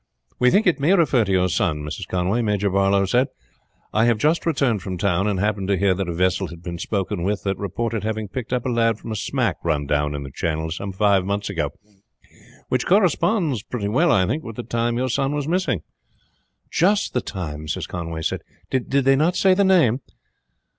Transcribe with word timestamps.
"We 0.39 0.49
think 0.49 0.65
it 0.65 0.79
may 0.79 0.93
refer 0.95 1.25
to 1.25 1.31
your 1.31 1.47
son, 1.47 1.83
Mrs. 1.83 2.07
Conway," 2.07 2.41
Major 2.41 2.71
Barlow 2.71 3.05
said. 3.05 3.27
"I 3.93 4.05
have 4.05 4.17
just 4.17 4.47
returned 4.47 4.81
from 4.81 4.97
town, 4.97 5.27
and 5.27 5.39
happened 5.39 5.67
to 5.67 5.77
hear 5.77 5.93
that 5.93 6.09
a 6.09 6.11
vessel 6.11 6.47
had 6.47 6.63
been 6.63 6.79
spoken 6.79 7.21
with 7.21 7.43
that 7.43 7.59
reported 7.59 8.03
having 8.03 8.27
picked 8.27 8.51
up 8.51 8.65
a 8.65 8.69
lad 8.69 8.97
from 8.97 9.11
a 9.11 9.15
smack 9.15 9.57
run 9.63 9.85
down 9.85 10.15
in 10.15 10.23
the 10.23 10.31
channel 10.31 10.71
some 10.71 10.91
five 10.91 11.23
months 11.23 11.51
ago, 11.51 11.69
which 12.67 12.87
corresponds 12.87 13.61
pretty 13.61 13.87
well, 13.89 14.11
I 14.11 14.25
think, 14.25 14.43
with 14.43 14.55
the 14.55 14.63
time 14.63 14.97
your 14.97 15.07
son 15.07 15.35
was 15.35 15.47
missing." 15.47 15.83
"Just 16.71 17.13
the 17.13 17.21
time," 17.21 17.67
Mrs. 17.67 17.87
Conway 17.87 18.23
said. 18.23 18.41
"Did 18.71 18.89
they 18.89 19.15
not 19.15 19.35
say 19.35 19.53
the 19.53 19.63
name?" 19.63 19.99